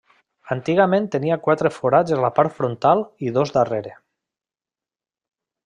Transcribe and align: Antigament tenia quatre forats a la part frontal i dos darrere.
Antigament 0.53 1.09
tenia 1.15 1.37
quatre 1.47 1.71
forats 1.75 2.15
a 2.17 2.17
la 2.25 2.31
part 2.39 2.55
frontal 2.61 3.05
i 3.29 3.35
dos 3.37 3.55
darrere. 3.59 3.95